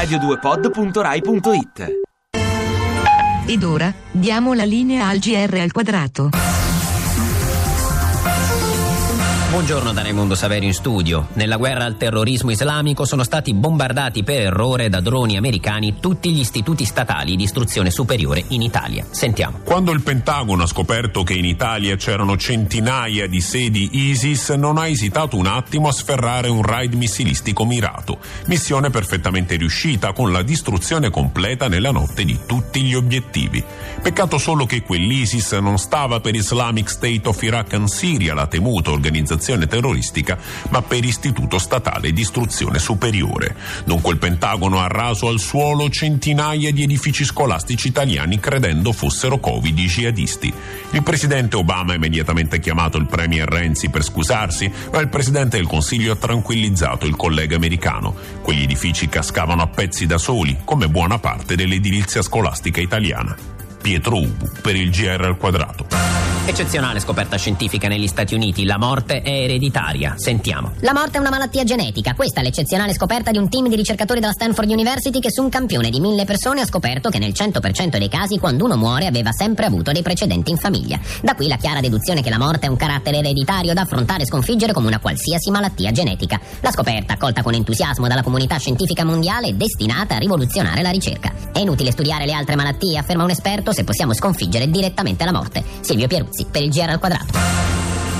radio2pod.rai.it 0.00 1.98
Ed 3.46 3.62
ora 3.62 3.92
diamo 4.10 4.54
la 4.54 4.64
linea 4.64 5.08
al 5.08 5.18
GR 5.18 5.58
al 5.58 5.72
quadrato. 5.72 6.30
Buongiorno 9.50 9.92
da 9.92 10.02
Raimondo 10.02 10.36
Saverio 10.36 10.68
in 10.68 10.74
studio. 10.74 11.26
Nella 11.32 11.56
guerra 11.56 11.84
al 11.84 11.96
terrorismo 11.96 12.52
islamico 12.52 13.04
sono 13.04 13.24
stati 13.24 13.52
bombardati 13.52 14.22
per 14.22 14.42
errore 14.42 14.88
da 14.88 15.00
droni 15.00 15.36
americani 15.36 15.96
tutti 15.98 16.30
gli 16.30 16.38
istituti 16.38 16.84
statali 16.84 17.34
di 17.34 17.42
istruzione 17.42 17.90
superiore 17.90 18.44
in 18.50 18.62
Italia. 18.62 19.04
Sentiamo. 19.10 19.58
Quando 19.64 19.90
il 19.90 20.02
Pentagono 20.02 20.62
ha 20.62 20.66
scoperto 20.68 21.24
che 21.24 21.32
in 21.34 21.44
Italia 21.44 21.96
c'erano 21.96 22.36
centinaia 22.36 23.26
di 23.26 23.40
sedi 23.40 23.88
ISIS, 23.90 24.50
non 24.50 24.78
ha 24.78 24.86
esitato 24.86 25.36
un 25.36 25.46
attimo 25.46 25.88
a 25.88 25.92
sferrare 25.92 26.48
un 26.48 26.62
raid 26.62 26.94
missilistico 26.94 27.64
mirato. 27.64 28.18
Missione 28.46 28.90
perfettamente 28.90 29.56
riuscita 29.56 30.12
con 30.12 30.30
la 30.30 30.42
distruzione 30.42 31.10
completa 31.10 31.66
nella 31.66 31.90
notte 31.90 32.24
di 32.24 32.38
tutti 32.46 32.82
gli 32.82 32.94
obiettivi. 32.94 33.62
Peccato 34.00 34.38
solo 34.38 34.64
che 34.64 34.82
quell'ISIS 34.82 35.54
non 35.54 35.76
stava 35.76 36.20
per 36.20 36.36
Islamic 36.36 36.88
State 36.88 37.22
of 37.24 37.42
Iraq 37.42 37.72
and 37.72 37.88
Syria, 37.88 38.32
la 38.32 38.46
temuta 38.46 38.92
organizzazione 38.92 39.38
terroristica, 39.40 40.38
ma 40.68 40.82
per 40.82 41.04
Istituto 41.04 41.58
Statale 41.58 42.12
di 42.12 42.20
Istruzione 42.20 42.78
Superiore. 42.78 43.56
Dunque 43.84 44.12
il 44.12 44.18
Pentagono 44.18 44.80
ha 44.80 44.86
raso 44.86 45.28
al 45.28 45.38
suolo 45.38 45.88
centinaia 45.88 46.70
di 46.72 46.82
edifici 46.82 47.24
scolastici 47.24 47.88
italiani 47.88 48.38
credendo 48.38 48.92
fossero 48.92 49.38
covid 49.38 49.76
jihadisti. 49.76 50.52
Il 50.90 51.02
presidente 51.02 51.56
Obama 51.56 51.92
ha 51.92 51.96
immediatamente 51.96 52.60
chiamato 52.60 52.98
il 52.98 53.06
premier 53.06 53.48
Renzi 53.48 53.88
per 53.88 54.02
scusarsi, 54.02 54.70
ma 54.92 55.00
il 55.00 55.08
presidente 55.08 55.56
del 55.56 55.66
Consiglio 55.66 56.12
ha 56.12 56.16
tranquillizzato 56.16 57.06
il 57.06 57.16
collega 57.16 57.56
americano. 57.56 58.14
Quegli 58.42 58.62
edifici 58.62 59.08
cascavano 59.08 59.62
a 59.62 59.66
pezzi 59.68 60.06
da 60.06 60.18
soli, 60.18 60.58
come 60.64 60.88
buona 60.88 61.18
parte 61.18 61.56
dell'edilizia 61.56 62.22
scolastica 62.22 62.80
italiana. 62.80 63.36
Pietro 63.80 64.18
Ubu 64.18 64.50
per 64.60 64.76
il 64.76 64.90
GR 64.90 65.24
al 65.24 65.36
quadrato. 65.36 66.09
Eccezionale 66.50 66.98
scoperta 66.98 67.36
scientifica 67.36 67.86
negli 67.86 68.08
Stati 68.08 68.34
Uniti, 68.34 68.64
la 68.64 68.76
morte 68.76 69.22
è 69.22 69.30
ereditaria. 69.30 70.14
Sentiamo. 70.16 70.72
La 70.80 70.92
morte 70.92 71.18
è 71.18 71.20
una 71.20 71.30
malattia 71.30 71.62
genetica. 71.62 72.14
Questa 72.14 72.40
è 72.40 72.42
l'eccezionale 72.42 72.92
scoperta 72.92 73.30
di 73.30 73.38
un 73.38 73.48
team 73.48 73.68
di 73.68 73.76
ricercatori 73.76 74.18
della 74.18 74.32
Stanford 74.32 74.68
University 74.68 75.20
che 75.20 75.30
su 75.30 75.44
un 75.44 75.48
campione 75.48 75.90
di 75.90 76.00
mille 76.00 76.24
persone 76.24 76.60
ha 76.60 76.66
scoperto 76.66 77.08
che 77.08 77.20
nel 77.20 77.30
100% 77.30 77.98
dei 77.98 78.08
casi 78.08 78.40
quando 78.40 78.64
uno 78.64 78.76
muore 78.76 79.06
aveva 79.06 79.30
sempre 79.30 79.66
avuto 79.66 79.92
dei 79.92 80.02
precedenti 80.02 80.50
in 80.50 80.56
famiglia. 80.56 80.98
Da 81.22 81.36
qui 81.36 81.46
la 81.46 81.54
chiara 81.54 81.78
deduzione 81.78 82.20
che 82.20 82.30
la 82.30 82.38
morte 82.38 82.66
è 82.66 82.68
un 82.68 82.76
carattere 82.76 83.18
ereditario 83.18 83.72
da 83.72 83.82
affrontare 83.82 84.24
e 84.24 84.26
sconfiggere 84.26 84.72
come 84.72 84.88
una 84.88 84.98
qualsiasi 84.98 85.52
malattia 85.52 85.92
genetica. 85.92 86.40
La 86.62 86.72
scoperta, 86.72 87.12
accolta 87.12 87.44
con 87.44 87.54
entusiasmo 87.54 88.08
dalla 88.08 88.24
comunità 88.24 88.58
scientifica 88.58 89.04
mondiale, 89.04 89.50
è 89.50 89.52
destinata 89.52 90.16
a 90.16 90.18
rivoluzionare 90.18 90.82
la 90.82 90.90
ricerca. 90.90 91.32
È 91.52 91.60
inutile 91.60 91.92
studiare 91.92 92.26
le 92.26 92.32
altre 92.32 92.56
malattie, 92.56 92.98
afferma 92.98 93.22
un 93.22 93.30
esperto, 93.30 93.70
se 93.72 93.84
possiamo 93.84 94.14
sconfiggere 94.14 94.68
direttamente 94.68 95.24
la 95.24 95.32
morte. 95.32 95.62
Silvio 95.80 96.08
Pieruzzi 96.08 96.39
per 96.48 96.62
il 96.62 96.70
GR 96.70 96.90
al 96.90 96.98
quadrato. 96.98 97.38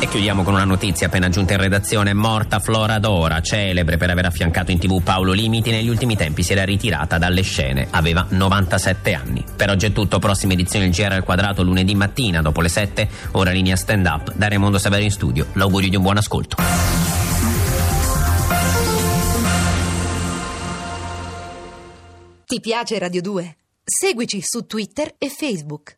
E 0.00 0.08
chiudiamo 0.08 0.42
con 0.42 0.52
una 0.52 0.64
notizia 0.64 1.06
appena 1.06 1.30
giunta 1.30 1.54
in 1.54 1.60
redazione. 1.60 2.12
Morta 2.12 2.58
Flora 2.58 2.98
Dora, 2.98 3.40
celebre 3.40 3.96
per 3.96 4.10
aver 4.10 4.26
affiancato 4.26 4.70
in 4.70 4.78
tv 4.78 5.00
Paolo 5.02 5.32
Limiti, 5.32 5.70
negli 5.70 5.88
ultimi 5.88 6.14
tempi 6.14 6.42
si 6.42 6.52
era 6.52 6.62
ritirata 6.64 7.16
dalle 7.16 7.40
scene. 7.40 7.86
Aveva 7.88 8.26
97 8.28 9.14
anni. 9.14 9.42
Per 9.56 9.70
oggi 9.70 9.86
è 9.86 9.92
tutto, 9.92 10.18
prossima 10.18 10.52
edizione 10.52 10.90
del 10.90 10.94
GR 10.94 11.12
al 11.12 11.24
quadrato 11.24 11.62
lunedì 11.62 11.94
mattina 11.94 12.42
dopo 12.42 12.60
le 12.60 12.68
7, 12.68 13.08
ora 13.32 13.50
linea 13.50 13.76
stand 13.76 14.04
up 14.04 14.32
da 14.34 14.48
Raimondo 14.48 14.76
Saverio 14.76 15.06
in 15.06 15.10
studio. 15.10 15.46
L'augurio 15.54 15.88
di 15.88 15.96
un 15.96 16.02
buon 16.02 16.18
ascolto. 16.18 16.56
Ti 22.44 22.60
piace 22.60 22.98
Radio 22.98 23.22
2? 23.22 23.56
Seguici 23.82 24.40
su 24.42 24.66
Twitter 24.66 25.14
e 25.18 25.28
Facebook. 25.28 25.92